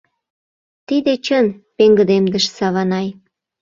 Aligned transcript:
—Тиде 0.87 1.13
чын,— 1.25 1.45
пеҥгыдемдыш 1.77 2.45
Саванай. 2.57 3.07